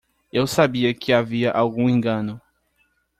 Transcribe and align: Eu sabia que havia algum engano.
Eu 0.33 0.47
sabia 0.47 0.95
que 0.95 1.13
havia 1.13 1.51
algum 1.51 1.87
engano. 1.87 2.41